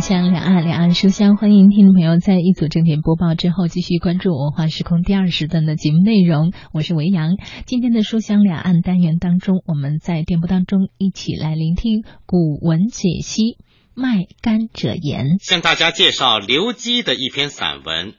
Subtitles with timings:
[0.00, 6.52] 香两岸，两岸书香，欢迎听众朋友在一组正点播报之后，继续关注文化时空第二时段的节目内容。
[6.72, 7.36] 我是维扬。
[7.66, 13.42] 今天的书香两岸单元当中，我们在电波当中一起来聆听古文解析
[13.94, 18.12] 《卖柑者言》，向大家介绍刘基的一篇散文《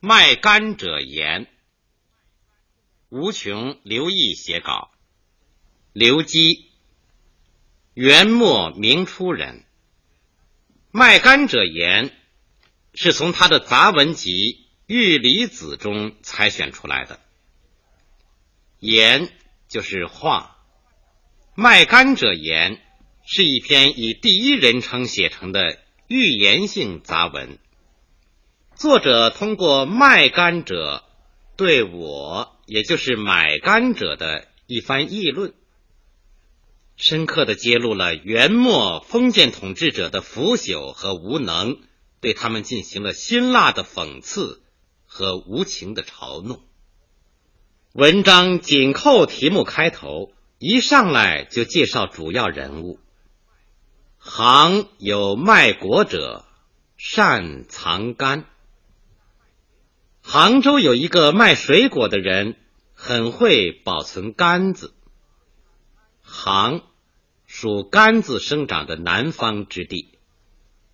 [0.00, 1.44] 卖柑者言》。
[3.08, 4.90] 吴琼、刘毅写稿。
[5.94, 6.66] 刘基，
[7.94, 9.56] 元末明初人。
[10.94, 12.10] 《卖柑者言》
[12.92, 14.30] 是从他的杂文集
[14.86, 17.18] 《玉离子》中采选出来的。
[18.78, 19.30] 言
[19.68, 20.58] 就是话，
[21.54, 22.76] 《卖柑者言》
[23.24, 27.58] 是一篇以第一人称写成的寓言性杂文。
[28.74, 31.04] 作者通过卖柑者
[31.56, 35.54] 对我，也就是买柑者的一番议论。
[36.96, 41.78] 深刻的揭露了元末封建统治者的腐朽和无能，
[42.20, 44.62] 对他们进行了辛辣的讽刺
[45.06, 46.62] 和无情的嘲弄。
[47.92, 52.98] 文章紧扣题目开头，一上来就介绍主要人物。
[54.18, 56.44] 行有卖果者，
[56.96, 58.44] 善藏柑。
[60.22, 62.54] 杭州有一个卖水果的人，
[62.94, 64.94] 很会保存柑子。
[66.32, 66.82] 杭。
[67.54, 70.18] 属甘子生长的南方之地，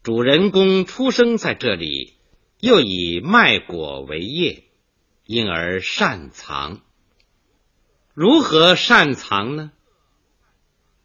[0.02, 2.14] 主人公出生在这里，
[2.58, 4.64] 又以卖果为业，
[5.24, 6.80] 因而擅藏。
[8.12, 9.70] 如何擅藏呢？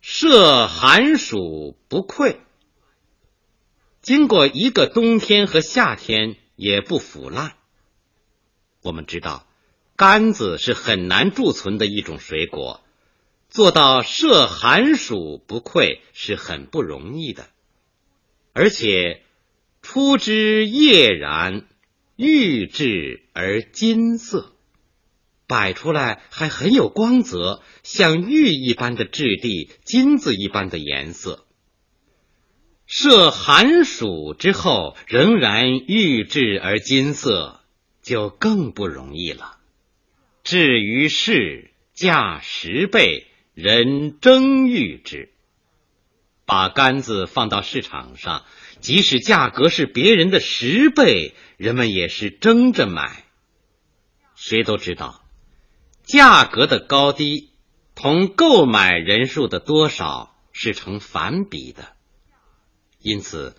[0.02, 2.38] 设寒暑不溃，
[4.02, 7.56] 经过一个冬天和夏天也不腐烂。
[8.82, 9.46] 我们知道，
[9.96, 12.83] 柑子是很难贮存的一种水果。
[13.54, 17.50] 做到设寒暑不愧是很不容易的，
[18.52, 19.22] 而且
[19.84, 21.68] 出之叶然，
[22.16, 24.56] 玉质而金色，
[25.46, 31.46] 摆出来还很有光泽，像玉一般的质地，金子一般的颜色。
[32.88, 37.62] 设寒暑之后仍然玉质而金色，
[38.02, 39.60] 就更不容易了。
[40.44, 43.28] 至于是价十倍。
[43.54, 45.32] 人争欲之，
[46.46, 48.46] 把杆子放到市场上，
[48.80, 53.26] 即使价格是别人的十倍，人们也是争着买。
[54.36, 55.24] 谁都知道，
[56.04, 57.52] 价格的高低
[57.94, 61.94] 同购买人数的多少是成反比的，
[63.00, 63.56] 因此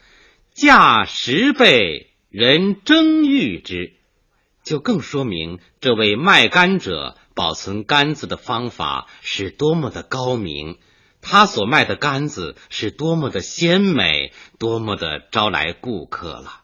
[0.53, 3.94] 价十倍，人争欲之，
[4.65, 7.16] 就更说明这位卖杆者。
[7.34, 10.78] 保存杆子的方法是多么的高明，
[11.20, 16.62] 他所卖的杆子是多么的鲜美，多么的招来顾客了。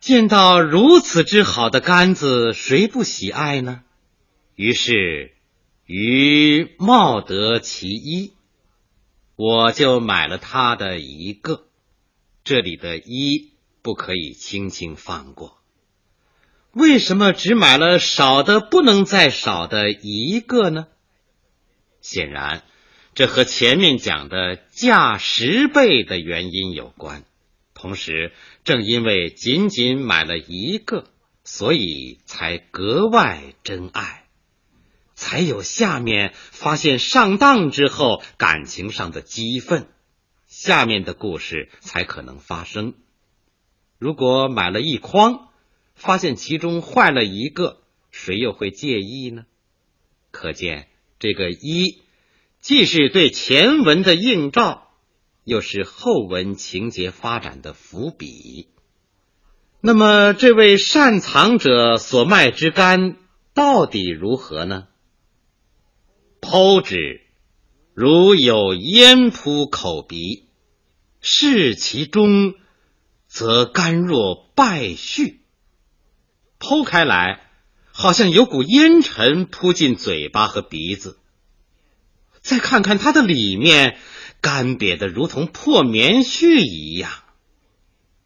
[0.00, 3.82] 见到如此之好的杆子，谁不喜爱呢？
[4.54, 5.32] 于是，
[5.84, 8.32] 于冒得其一，
[9.36, 11.66] 我就买了他的一个。
[12.44, 15.59] 这里的一不可以轻轻放过。
[16.72, 20.86] 为什么只买了少的不能再少的一个呢？
[22.00, 22.62] 显然，
[23.12, 27.24] 这和前面讲的价十倍的原因有关。
[27.74, 28.32] 同时，
[28.62, 31.06] 正因为仅仅买了一个，
[31.42, 34.26] 所以才格外珍爱，
[35.14, 39.88] 才有下面发现上当之后感情上的激愤，
[40.46, 42.94] 下面的故事才可能发生。
[43.98, 45.48] 如果买了一筐，
[46.00, 49.44] 发现其中坏了一个，谁又会介意呢？
[50.30, 50.88] 可见
[51.18, 52.00] 这个一，
[52.58, 54.88] 既是对前文的映照，
[55.44, 58.68] 又是后文情节发展的伏笔。
[59.82, 63.18] 那么，这位善藏者所卖之肝
[63.52, 64.88] 到底如何呢？
[66.40, 67.20] 剖之，
[67.92, 70.46] 如有烟扑口鼻；
[71.20, 72.54] 视其中，
[73.26, 75.39] 则甘若败絮。
[76.60, 77.40] 剖开来，
[77.90, 81.18] 好像有股烟尘扑进嘴巴和鼻子。
[82.40, 83.98] 再看看它的里面，
[84.40, 87.10] 干瘪的如同破棉絮一样。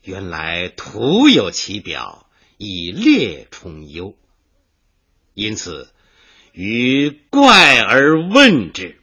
[0.03, 2.29] 原来徒有其表，
[2.59, 4.17] 以劣充优。
[5.33, 5.89] 因此，
[6.53, 9.01] 于怪而问之。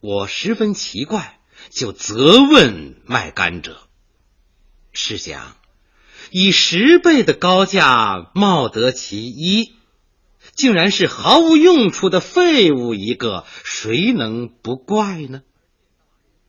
[0.00, 1.40] 我十分奇怪，
[1.70, 3.88] 就责问卖柑者。
[4.92, 5.55] 试想。
[6.38, 9.72] 以十倍的高价冒得其一，
[10.52, 15.40] 竟然是毫无用处的废物一个，谁能不怪呢？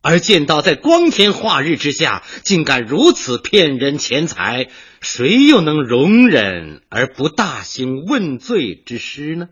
[0.01, 4.67] 而见到在光天化日之下，竟敢如此骗人钱财，
[4.99, 9.47] 谁又能容忍而不大兴问罪之师呢？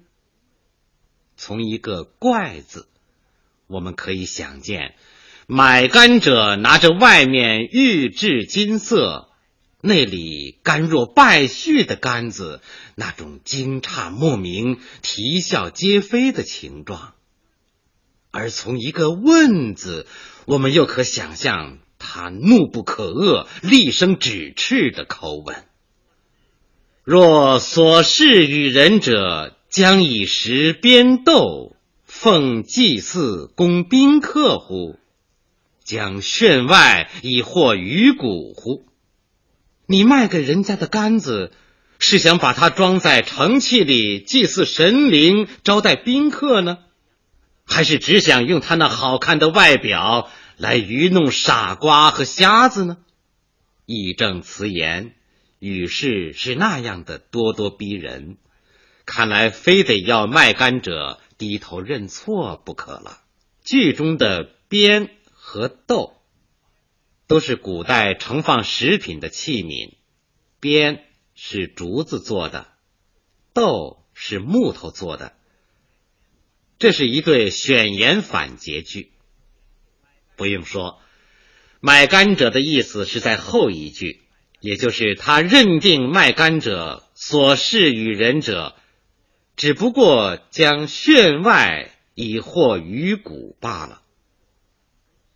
[1.38, 2.90] 从一个“怪”字，
[3.68, 4.96] 我们可以想见，
[5.48, 9.30] 买干者拿着外面玉质金色。
[9.88, 12.60] 那里干若败絮的杆子，
[12.96, 17.14] 那种惊诧莫名、啼笑皆非的情状；
[18.32, 20.08] 而从一个“问”字，
[20.48, 25.56] 我们又可想象他怒不可遏、厉声指斥的口吻。
[27.04, 34.98] 若所事与人者，将以食鞭斗，奉祭祀供宾客乎？
[35.84, 38.88] 将炫外以获鱼骨乎？
[39.88, 41.52] 你卖给人家的杆子，
[42.00, 46.80] 是想把它装在盛器里祭祀神灵、招待宾客呢，
[47.66, 52.98] 还是只想用它那好看的外表来愚弄傻瓜和瞎子呢？
[53.86, 55.14] 义正辞严，
[55.60, 58.38] 语势是那样的咄咄逼人，
[59.06, 63.20] 看来非得要卖干者低头认错不可了。
[63.64, 66.15] 剧中的鞭和斗。
[67.28, 69.94] 都是古代盛放食品的器皿，
[70.60, 72.68] 鞭是竹子做的，
[73.54, 75.34] 豆是木头做的。
[76.78, 79.12] 这是一对选言反结句。
[80.36, 81.00] 不用说，
[81.80, 84.22] 卖甘者的意思是在后一句，
[84.60, 88.76] 也就是他认定卖甘者所事与人者，
[89.56, 94.02] 只不过将炫外以获鱼骨罢了。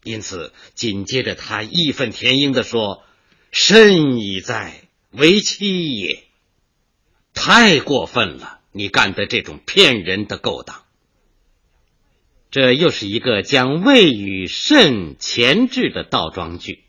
[0.04, 3.04] 因此，紧接着他义愤填膺地说
[3.51, 6.24] ：“甚已在，为妻也！
[7.34, 10.84] 太过分了，你干的这种骗人的勾当。”
[12.50, 16.84] 这又是一个将谓与甚前置的倒装句，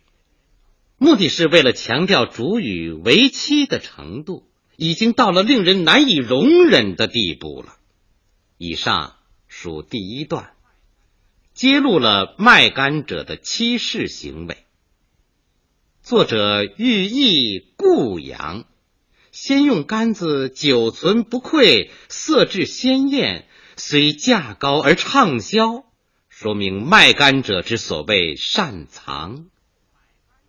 [0.96, 4.46] 目的是为了强调主语为妻的程度
[4.76, 7.76] 已经到了令人难以容忍的地步了。
[8.56, 9.16] 以上
[9.48, 10.52] 属第一段。
[11.55, 14.64] 揭露了卖干者的欺世行为。
[16.02, 18.64] 作者寓意故扬，
[19.31, 25.85] 先用杆子久存不溃，色质鲜艳，虽价高而畅销，
[26.29, 29.50] 说明卖干者之所谓善藏；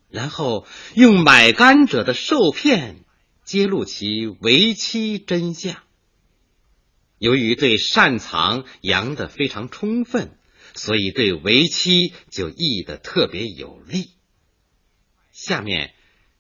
[0.09, 0.65] 然后
[0.95, 3.03] 用买干者的受骗，
[3.43, 5.75] 揭露其为妻真相。
[7.17, 10.37] 由于对善藏扬得非常充分。
[10.73, 14.11] 所以对为妻就译得特别有力。
[15.31, 15.93] 下面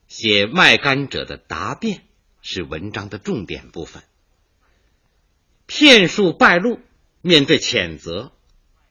[0.07, 2.03] 写卖干者的答辩
[2.41, 4.03] 是文章的重点部分。
[5.65, 6.79] 骗术败露，
[7.21, 8.33] 面对谴责，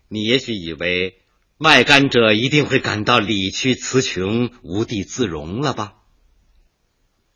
[0.08, 1.20] 你也许以为
[1.58, 5.96] 卖干者一定会感到理屈词穷、无地自容了吧？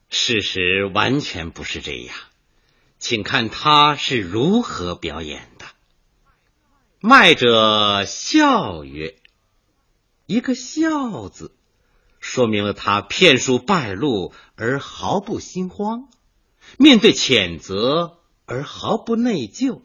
[0.08, 2.16] 事实完全不是这样，
[2.98, 5.50] 请看他是如何表演。
[7.06, 9.18] 卖者笑曰
[10.24, 11.54] ：“一个笑字，
[12.18, 16.08] 说明了他骗术败露而毫不心慌，
[16.78, 19.82] 面对谴责而毫不内疚，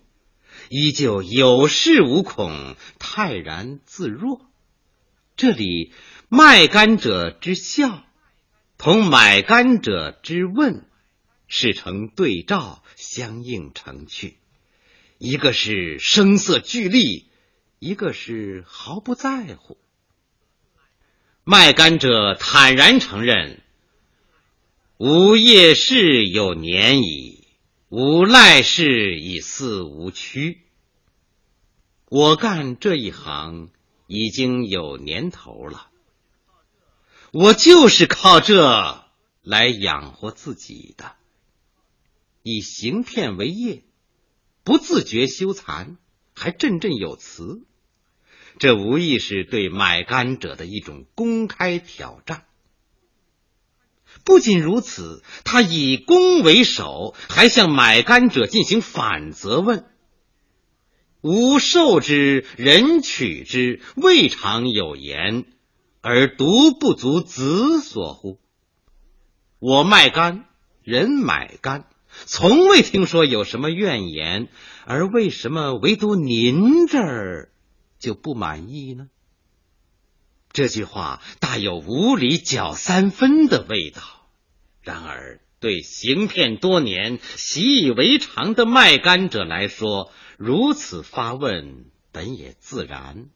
[0.70, 4.40] 依旧有恃无恐，泰然自若。
[5.36, 5.92] 这里
[6.30, 8.02] 卖干者之笑，
[8.78, 10.86] 同买干者之问，
[11.50, 14.38] 是成对照，相映成趣。”
[15.20, 17.28] 一个是声色俱厉，
[17.78, 19.78] 一个是毫不在乎。
[21.44, 23.62] 卖干者坦然承认
[24.96, 27.46] ：“吾业事有年矣，
[27.90, 30.62] 吾赖事已四无屈。
[32.06, 33.72] 我干这一行
[34.08, 35.90] 已经有年头了，
[37.34, 39.04] 我就是靠这
[39.42, 41.12] 来养活自己的，
[42.42, 43.84] 以行骗为业。”
[44.64, 45.98] 不自觉羞惭，
[46.36, 47.62] 还振振有词，
[48.60, 52.46] 这无疑是对买干者的一种公开挑战。
[54.24, 59.86] 不仅如此，他以攻为守，还向买干者进行反责问
[61.22, 65.46] ：“吾受之，人取之，未尝有言，
[66.02, 68.40] 而独不足子所乎？
[69.60, 70.46] 我卖干，
[70.84, 71.88] 人买干。”
[72.26, 74.50] 从未听说有什么怨言，
[74.86, 77.52] 而为什么唯独您这儿
[78.00, 79.10] 就不满意呢？
[80.52, 84.02] 这句话大有无理搅三分的味道。
[84.82, 93.30] 然而，对行骗多年、习以为常的卖干者来说，如此发问本也自然。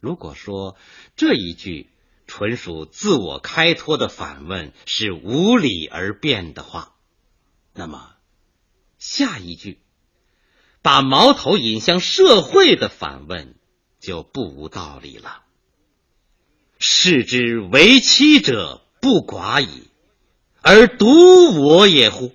[0.00, 0.76] 如果说
[1.16, 1.90] 这一句
[2.26, 6.94] 纯属自我开脱的反问是无理而辩的话，
[7.80, 8.14] 那么
[8.98, 9.80] 下一句
[10.82, 13.54] 把矛头引向社会的反问
[14.00, 15.42] 就不无道理了。
[16.78, 19.84] 视之为妻者不寡矣，
[20.60, 21.08] 而独
[21.58, 22.34] 我也乎？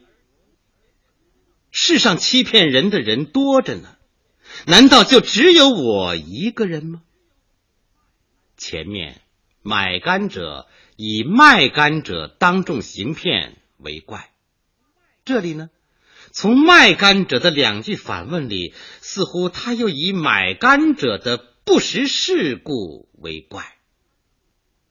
[1.69, 3.97] 世上欺骗人的人多着呢，
[4.65, 7.03] 难道就只有我一个人吗？
[8.57, 9.21] 前面
[9.61, 14.31] 买甘者以卖甘者当众行骗为怪，
[15.25, 15.72] 这里呢，
[16.32, 23.75] 从卖甘者的两句反问里，似乎他又以买甘者的不识世故为怪。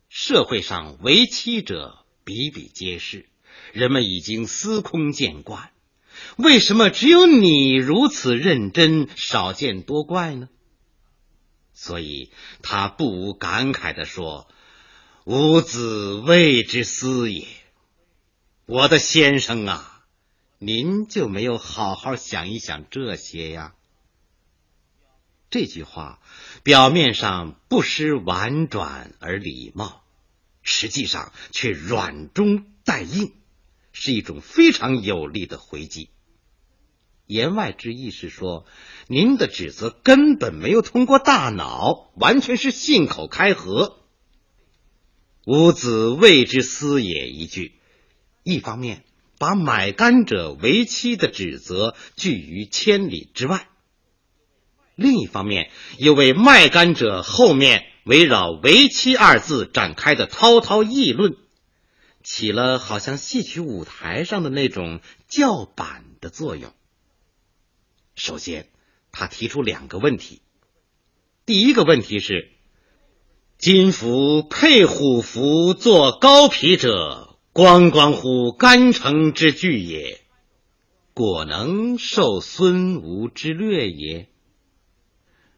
[0.09, 3.26] 社会上为妻者比比皆是，
[3.73, 5.71] 人们已经司空见惯。
[6.37, 10.49] 为什么只有你如此认真，少见多怪呢？
[11.73, 14.49] 所以他不无感慨地说
[15.26, 17.47] ：“吾子谓之思也。”
[18.67, 19.94] 我的先生啊，
[20.64, 23.75] 您就没有好好想一想这些呀？
[25.50, 26.21] 这句话
[26.62, 30.02] 表面上不失婉转而礼貌，
[30.62, 33.35] 实际上却软中带硬，
[33.92, 36.09] 是一种非常有力的回击。
[37.26, 38.64] 言外之意是说，
[39.06, 43.99] 您的指责根本没有通过大脑，完全是信口开河。
[45.44, 47.75] 吾子谓之思也一句，
[48.44, 49.04] 一方面
[49.45, 53.69] 把买干者为妻的指责拒于千里之外，
[54.95, 61.37] 另一方面又为卖干者后面围绕为妻二字展开的滔滔议论，
[62.23, 66.73] 起了好像戏曲舞台上的那种叫板的作用。
[68.15, 68.71] 首先，
[69.13, 70.41] 他提出两个问题。
[71.45, 72.51] 第一个问题是：
[73.59, 80.20] 金服配虎符做高皮者，光光乎干城之具也？
[81.12, 84.28] 果能受孙吴之略也？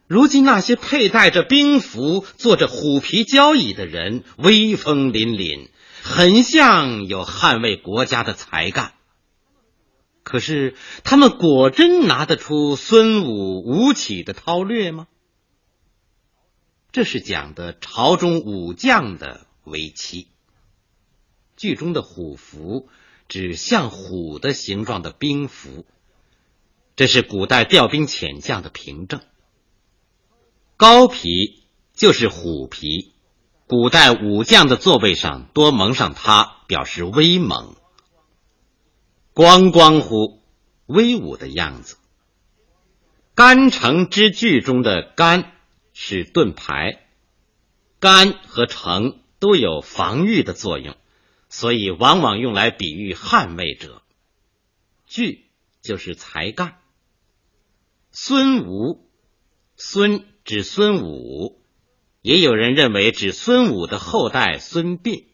[0.06, 5.70] 如今那些佩戴着兵符、坐着虎皮交椅的人，威风凛凛，
[6.02, 8.92] 很像有捍卫国家的才干。
[10.22, 15.06] 可是，他们果真拿得出孙武、吴起的韬略吗？
[16.92, 20.28] 这是讲的朝中武将的为妻。
[21.56, 22.88] 剧中的虎符
[23.28, 25.86] 指像虎的形状的兵符，
[26.94, 29.20] 这是古代调兵遣将的凭证。
[30.76, 33.14] 高皮就是虎皮，
[33.66, 37.74] 古代武将的座位上多蒙上它，表示威猛。
[39.32, 40.42] 光光乎，
[40.86, 41.96] 威武的样子。
[43.34, 45.52] 干城之句中的干
[45.92, 47.06] 是盾牌，
[47.98, 50.96] 干和城都有防御的作用，
[51.48, 54.02] 所以往往用来比喻捍卫者。
[55.06, 55.46] 句
[55.82, 56.78] 就是才干。
[58.10, 59.08] 孙吴，
[59.76, 61.60] 孙指孙武，
[62.22, 65.24] 也有人认为指孙武的后代孙膑。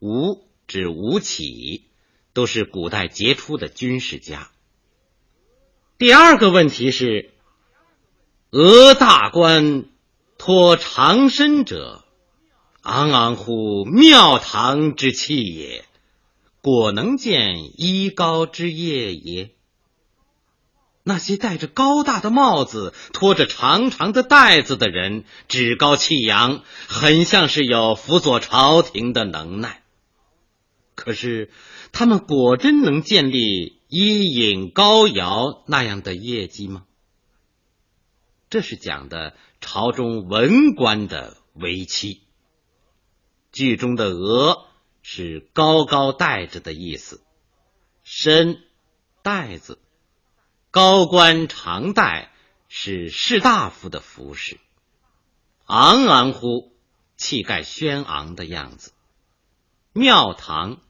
[0.00, 1.84] 吴指吴起。
[2.36, 4.50] 都是古代杰出的军事家。
[5.96, 7.32] 第二个问题是：
[8.50, 9.86] 俄大官
[10.36, 12.04] 托长身者，
[12.86, 15.84] 昂昂乎庙堂之气也，
[16.62, 19.50] 果能见衣高之业也？
[21.02, 29.82] 那些戴着高大的帽子、拖着长长的袋子的人，趾高气扬，很像是有辅佐朝廷的能耐。
[30.94, 31.50] 可是。
[31.92, 36.84] 他们果真能建立伊尹、高尧那样的业绩吗？
[38.50, 42.25] 这是讲的朝中文官的为妻。
[43.56, 44.66] 剧中的“额”
[45.00, 47.22] 是高高戴着的意思
[48.04, 48.62] ，“身”
[49.24, 49.78] 带子，
[50.70, 52.30] 高官常带
[52.68, 54.60] 是士大夫的服饰
[55.64, 56.76] ，“昂昂乎”
[57.16, 58.92] 气概轩昂的样子，
[59.94, 60.82] 庙堂。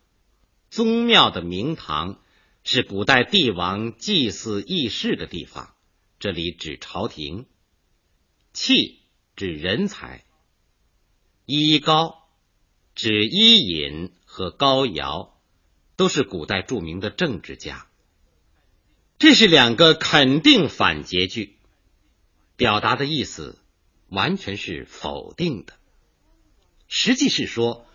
[0.69, 2.21] 宗庙的明堂
[2.65, 5.73] 是古代帝王祭祀议事的地方，
[6.19, 7.47] 这里指朝廷。
[8.53, 9.03] 器
[9.37, 10.25] 指人才，
[11.45, 12.25] 衣高
[12.97, 15.38] 指伊尹和高尧，
[15.95, 17.87] 都是古代著名的政治家。
[19.19, 21.59] 这是两个肯定反诘句，
[22.57, 23.59] 表达的意思
[24.09, 25.75] 完全是否定的，
[26.88, 27.87] 实际是说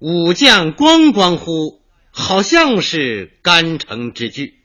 [0.00, 1.78] 武将光光乎。
[2.12, 4.64] 好像是干城之句，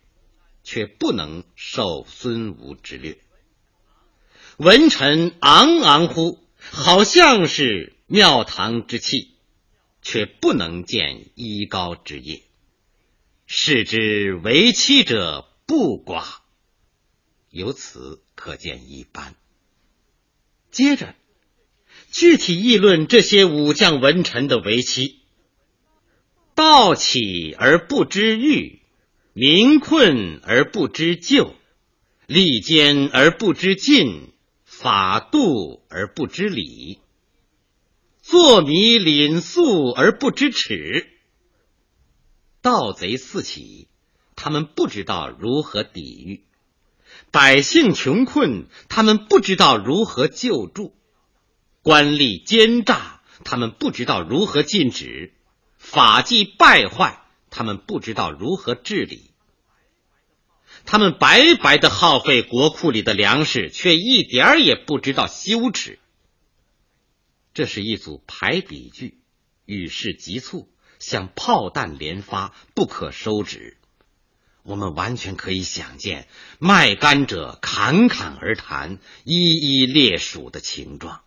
[0.64, 3.20] 却不能受孙吴之略。
[4.58, 9.35] 文臣昂昂乎，好像是庙堂之器，
[10.06, 12.44] 却不能见衣高之业。
[13.48, 16.24] 是之为妻者不寡，
[17.50, 19.36] 由此可见一斑。
[20.70, 21.16] 接着，
[22.12, 25.22] 具体议论这些武将文臣的为妻：
[26.54, 28.82] 道起而不知欲，
[29.34, 31.56] 民困而不知救，
[32.28, 34.34] 利坚而不知进，
[34.66, 37.00] 法度而不知礼，
[38.28, 41.08] 坐迷凛肃而不知耻。
[42.64, 43.88] 盗贼四起，
[44.36, 46.40] 他们不知道如何抵御；
[47.30, 50.96] 百姓穷困，他们不知道如何救助；
[51.84, 55.30] 官吏奸诈，他们不知道如何禁止；
[55.78, 59.30] 法纪败坏，他们不知道如何治理。
[60.86, 66.00] 他们白白的耗费国库里的粮食，却一点儿也不知道羞耻。
[67.56, 69.18] 这是一组排比句，
[69.66, 70.70] 语势急促。
[71.00, 73.78] 像炮弹连发，不可收止。
[74.64, 81.22] 我们完全可以想见卖干者侃侃而谈、一一列数的情状。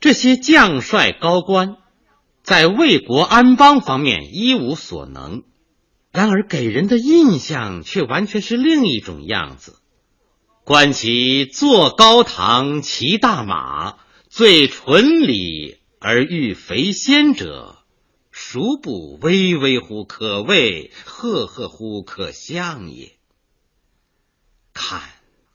[0.00, 1.76] 这些将帅高官
[2.42, 5.44] 在为国安邦方面一无所能，
[6.10, 9.78] 然而给人的印象却完全是另一种样子。
[10.64, 13.98] 观其坐高堂，骑大马，
[14.32, 17.84] 最纯礼而欲肥仙者。
[18.30, 23.18] 孰不巍巍乎可畏，赫赫乎可象也？
[24.72, 25.02] 看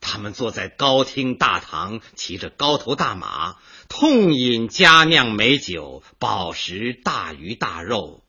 [0.02, 3.56] 他们坐在高厅大堂，骑着高头大马，
[3.88, 8.22] 痛饮佳酿美酒，饱食大鱼大肉，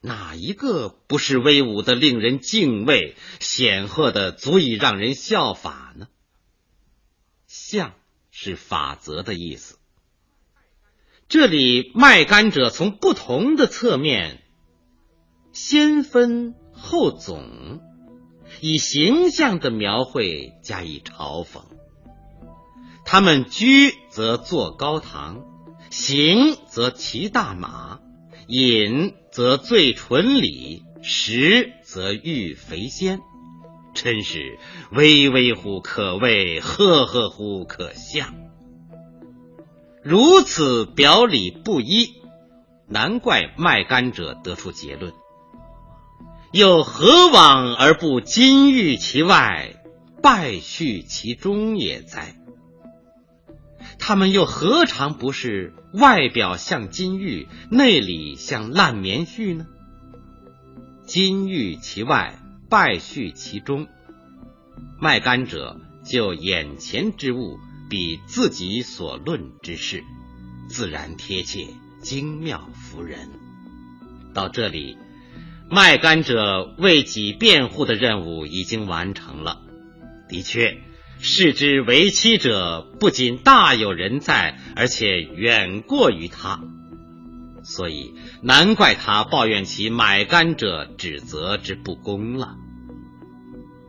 [0.00, 6.06] 哪一个不是威武的令人敬畏，显赫的足以让人效法呢？
[7.48, 7.94] 象
[8.38, 9.78] 是法则的意思。
[11.26, 14.42] 这里卖干者从不同的侧面，
[15.52, 17.80] 先分后总，
[18.60, 21.62] 以形象的描绘加以嘲讽。
[23.06, 25.42] 他们居则坐高堂，
[25.88, 28.00] 行则骑大马，
[28.48, 33.18] 饮则醉醇礼，食则欲肥鲜，
[33.96, 34.58] 真是
[34.92, 38.34] 巍巍乎可畏，赫赫乎可象。
[40.04, 42.14] 如此表里不一，
[42.86, 45.12] 难怪卖干者得出结论：
[46.52, 49.82] 又何往而不金玉其外，
[50.22, 52.36] 败絮其中也哉？
[53.98, 59.66] 他们又何尝不是外表像金玉，内里像烂棉絮呢？
[61.04, 63.86] 金玉其外，败絮其中，
[65.00, 67.58] 卖干者就眼前之物。
[67.88, 70.02] 比自己所论之事，
[70.68, 71.68] 自然贴切、
[72.00, 73.30] 精妙服人。
[74.34, 74.98] 到这里，
[75.70, 79.60] 卖干者为己辩护的任务已经完成了。
[80.28, 80.78] 的确，
[81.20, 86.60] 视之为妻者不仅大有人在，而且远过于他，
[87.66, 92.56] 所以难怪他抱怨其买干者指责之不公了。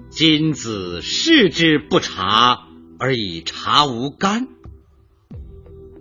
[0.09, 2.63] 今子视之不察。
[2.99, 4.47] 而以察无干。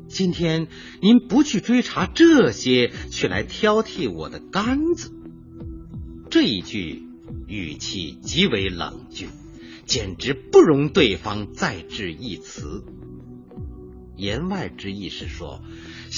[0.08, 0.68] 今天
[1.02, 5.12] 您不去追查这些，却来挑剔我的杆子，
[6.30, 7.02] 这一句
[7.46, 9.28] 语气极为冷峻，
[9.84, 12.82] 简直不容对方再置一词。
[14.16, 15.60] 言外之意是说，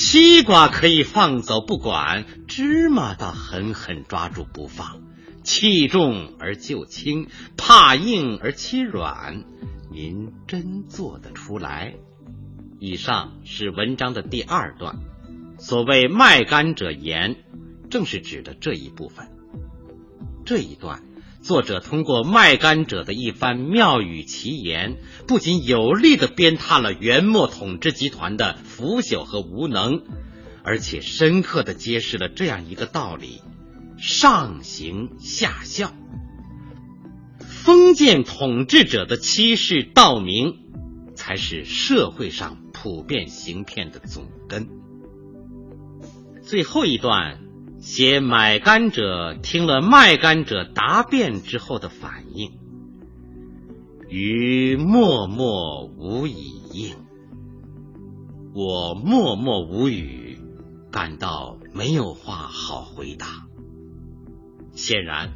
[0.01, 5.03] 西瓜可以放走不管，芝麻倒狠狠抓住不放，
[5.43, 9.43] 器重而就轻，怕硬而欺软。
[9.91, 11.97] 您真做得出来？
[12.79, 15.01] 以上是文章的第二段。
[15.59, 17.35] 所谓卖干者言，
[17.91, 19.27] 正是指的这一部分。
[20.47, 21.03] 这一段，
[21.49, 30.03] 作者通过卖干者的一番妙语奇言，不仅有力的鞭挞了元末统治集团的腐朽和无能，
[30.63, 33.41] 而且深刻的揭示了这样一个道理：
[33.97, 35.95] 上行下效。
[37.41, 40.59] 封建统治者的欺世盗名，
[41.15, 44.69] 才是社会上普遍行骗的总根。
[46.43, 47.41] 最后一段
[47.81, 52.53] 写买干者听了卖干者答辩之后的反应，
[54.09, 56.97] 于默默无以应。
[58.55, 60.39] 我默默无语，
[60.91, 63.27] 感到没有话好回答。
[64.75, 65.33] 显然。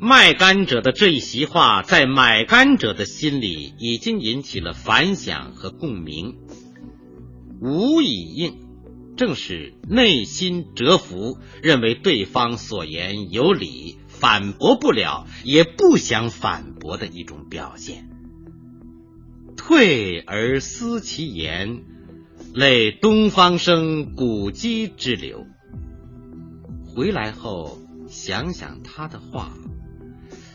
[0.00, 6.36] 卖干者的这一席话，在买干者的心里已经引起了反响和共鸣。
[7.60, 8.67] 无以应。
[9.18, 18.08] 正是内心折服，认为对方所言有理，反驳不了，也不想反驳的一种表现。
[19.56, 21.82] 退而思其言，
[22.54, 25.44] 类东方生古籍之流。
[26.94, 27.78] 回来后
[28.08, 29.52] 想想他的话，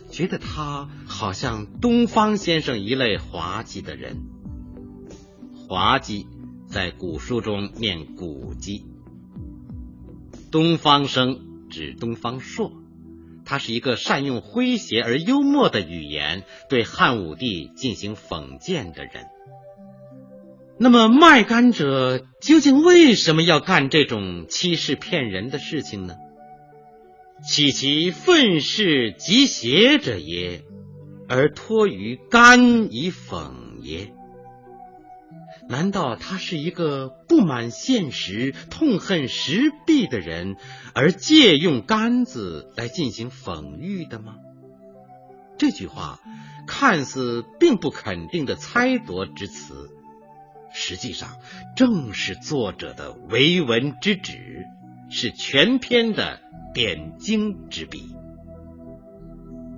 [0.10, 4.24] 觉得他好像东方先生一类滑稽的人，
[5.68, 6.28] 滑稽。
[6.74, 8.84] 在古书中念古籍，
[10.52, 12.74] 东方生指东方朔，
[13.46, 19.28] 他是一个善用诙谐而幽默的语言对汉武帝进行讽谏的人。
[20.80, 26.16] 那么卖干者究竟为什么要干这种欺世骗人的事情呢？
[27.48, 30.64] 岂其愤世嫉邪者也，
[31.30, 34.12] 而托于干以讽也？
[35.74, 40.56] 难道他是一个不满现实、痛恨时弊的人，
[40.94, 44.36] 而借用杆子来进行讽喻的吗？
[45.58, 46.20] 这句话
[46.68, 49.90] 看似并不肯定的猜度之词，
[50.72, 51.38] 实际上
[51.76, 54.68] 正是作者的为文之旨，
[55.10, 56.40] 是全篇的
[56.76, 58.16] 点睛之笔。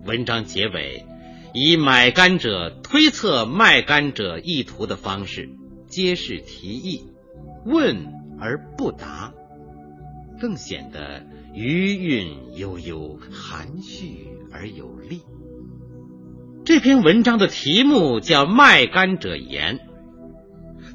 [0.04, 1.06] 文章结尾
[1.54, 5.50] 以买干者推测卖干者意图的方式。
[5.88, 7.08] 皆是提议，
[7.66, 9.34] 问而不答，
[10.40, 15.22] 更显得余韵悠悠，含蓄而有力。
[16.66, 19.78] 这篇文章的题目叫《卖干者言》，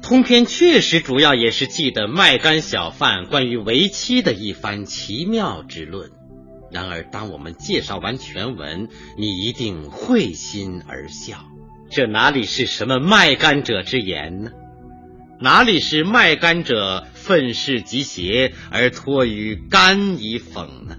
[0.01, 6.11] 通篇确实主要也是记得卖干小贩关于为妻的一番奇妙之论。
[6.71, 11.37] 然而，当我们介绍完全文，你一定会心而笑。
[11.89, 14.51] 这哪里是什么卖干者之言呢？
[15.43, 20.97] 哪里是卖干者愤世嫉邪而托于干以讽呢？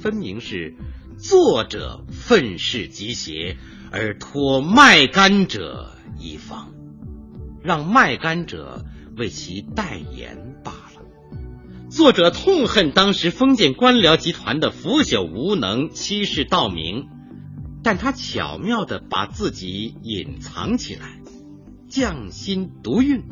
[0.00, 0.76] 分明是
[1.18, 3.56] 作者愤世嫉邪
[3.90, 6.66] 而托卖干者以讽，
[7.60, 8.84] 让卖干者
[9.16, 11.02] 为其代言罢了。
[11.90, 17.08] 作者痛恨当时封建官僚集团的腐朽无能、欺世盗名，
[17.82, 21.19] 但他巧妙的把自己隐藏起来。
[21.90, 23.24] 匠心独运，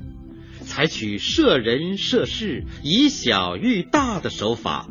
[0.67, 4.89] 采取设人设事、以小喻大的手法，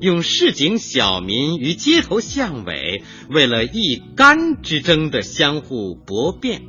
[0.00, 6.62] 用市井小民与街头巷尾为了一干之争的相互搏辩，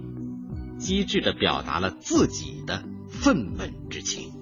[0.77, 4.33] 机智的表达了自己的愤懑之情。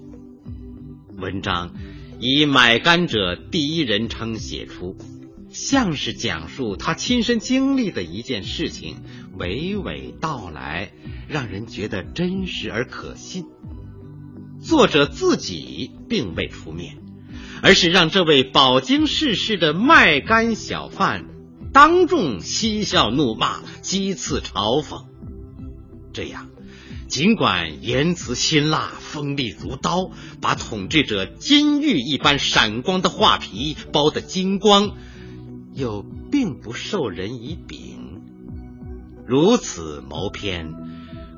[1.16, 1.72] 文章
[2.18, 4.96] 以买干者第一人称写出。
[5.56, 8.96] 像是讲述他亲身经历的一件事情，
[9.38, 10.92] 娓娓道来，
[11.28, 13.46] 让人觉得真实而可信。
[14.60, 16.98] 作者自己并未出面，
[17.62, 21.24] 而是让这位饱经世事的卖干小贩
[21.72, 25.06] 当众嬉笑怒骂、讥刺嘲讽。
[26.12, 26.50] 这样，
[27.08, 30.10] 尽管言辞辛辣、锋利如刀，
[30.42, 34.98] 把统治者金玉一般闪光的画皮剥得精光。
[35.76, 38.22] 又并不授人以柄，
[39.26, 40.72] 如此谋篇，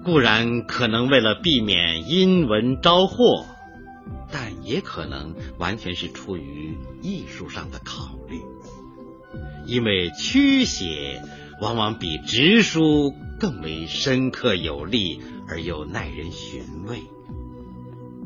[0.05, 3.46] 固然可能为了避免阴文招祸，
[4.31, 8.40] 但也可能完全是出于艺术上的考虑，
[9.66, 11.20] 因为曲写
[11.61, 17.03] 往往比直书更为深刻有力而又耐人寻味。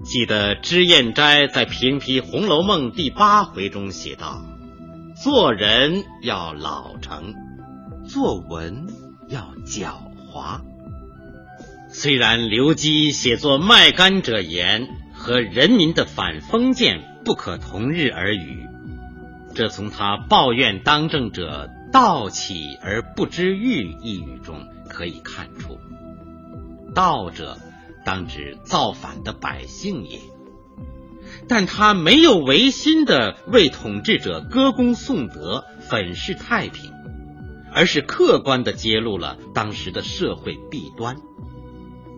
[0.05, 4.44] 记得脂砚斋在评批《红楼梦》第八回中写道。
[5.22, 7.32] 做人要老成，
[8.08, 8.88] 作文
[9.28, 9.92] 要狡
[10.32, 10.62] 猾。
[11.90, 18.66] 虽然刘基写作《卖干者言》和人民的反封建不可同日而语，
[19.54, 25.78] 这从他抱怨当政者盗起而不知欲一语中可以看出。
[26.96, 27.58] 盗者
[28.04, 30.18] 当指造反的百姓也。
[31.48, 36.92] 但他没有违心的为统治者歌功颂德、粉饰太平，
[37.72, 41.16] 而是客观的揭露了当时的社会弊端。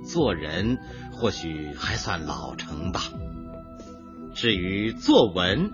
[0.05, 0.79] 做人
[1.13, 3.01] 或许还算老成吧。
[4.35, 5.71] 至于作文，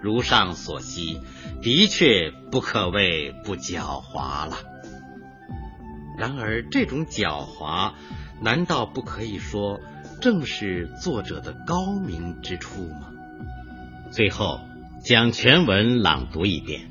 [0.00, 1.20] 如上所悉，
[1.62, 4.56] 的确不可谓不狡猾了。
[6.16, 7.92] 然而，这种狡猾，
[8.40, 9.80] 难道不可以说？
[10.24, 13.10] 正是作者的高明之处吗？
[14.10, 14.58] 最后
[15.04, 16.90] 将全文朗读一遍。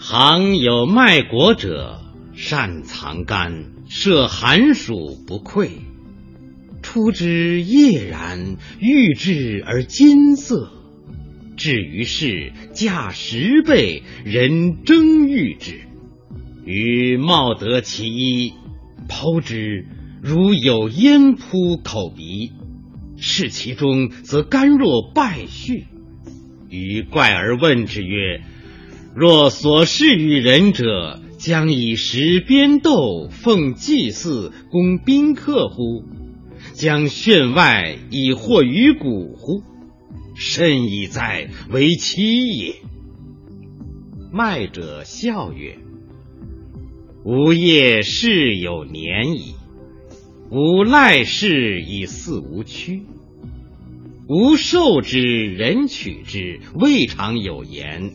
[0.00, 2.00] 行有卖国者，
[2.34, 5.70] 善藏干，涉寒暑不愧。
[6.82, 10.72] 出之叶然，欲之而金色。
[11.56, 15.82] 至于是价十倍，人争欲之。
[16.64, 18.52] 于茂德其一，
[19.08, 19.86] 剖之，
[20.26, 22.52] 如有烟扑口鼻；
[23.18, 25.84] 视其中，则甘若败絮。
[26.70, 28.40] 于怪而问之曰
[29.14, 36.04] ：“若所示与人者，将以石鞭斗奉祭祀，供宾客乎？
[36.72, 39.62] 将炫外以惑于骨乎？
[40.34, 42.76] 甚矣哉，为妻也！”
[44.32, 45.76] 卖者笑曰
[47.26, 49.54] ：“吾业事有年矣，
[50.54, 53.02] 吾赖事以似无躯。”
[54.28, 58.12] 吾受之，人取之，未尝有言，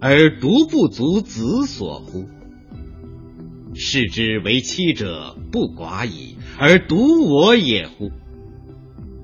[0.00, 2.24] 而独不足子所乎？
[3.74, 8.10] 视之为妻者不寡矣，而独我也乎？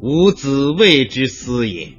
[0.03, 1.95] 吾子谓之私也。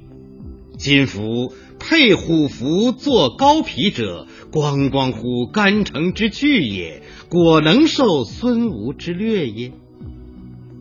[0.78, 9.72] 今夫佩虎符作高皮者，光光乎干城之去也，果能受孙吴之略耶？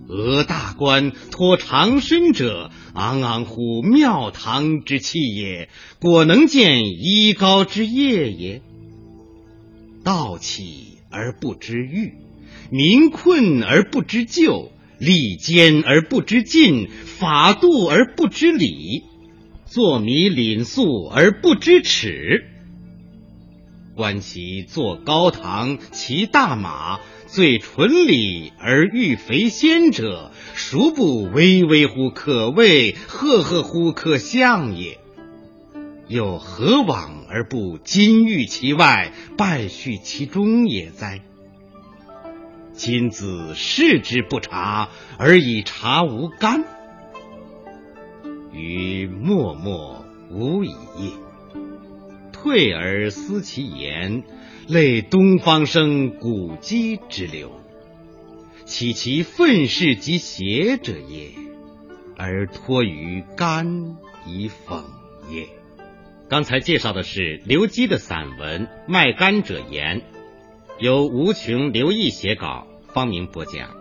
[0.09, 5.69] 俄大官托长身者，昂昂乎庙堂之气也，
[6.01, 8.63] 果能见衣高之业也。
[10.03, 12.15] 道起而不知欲，
[12.71, 19.03] 民困而不知救，利坚而不知进，法度而不知礼，
[19.67, 22.45] 坐迷廪粟而不知耻。
[23.95, 26.99] 观其坐高堂，骑大马。
[27.31, 34.97] 最纯礼而欲肥先者，孰不巍巍乎可畏，赫赫乎可象也？
[36.07, 41.21] 又何往而不金玉其外，败絮其中也哉？
[42.73, 44.89] 今子视之不察，
[45.19, 46.63] 而以察无干，
[48.51, 51.11] 于默默无已也。
[52.31, 54.23] 退而思其言。
[54.69, 57.51] 类东方生古鸡之流，
[58.65, 61.31] 岂其愤世及邪者也？
[62.15, 64.83] 而托于肝以讽
[65.27, 65.47] 也。
[66.29, 70.01] 刚才介绍的是刘基的散文《卖肝者言》，
[70.77, 73.78] 由吴琼、刘毅写稿，方明播讲。